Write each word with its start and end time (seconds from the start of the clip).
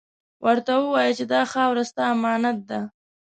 ورته 0.45 0.73
ووایه 0.79 1.13
چې 1.17 1.25
دا 1.33 1.41
خاوره، 1.51 1.83
ستا 1.91 2.03
امانت 2.15 2.59
ده. 2.69 2.79